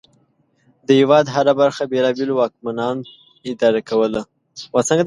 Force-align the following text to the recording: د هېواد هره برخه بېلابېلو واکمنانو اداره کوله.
د 0.85 0.87
هېواد 0.99 1.25
هره 1.35 1.53
برخه 1.61 1.83
بېلابېلو 1.91 2.33
واکمنانو 2.37 3.07
اداره 3.51 3.81
کوله. 3.89 4.21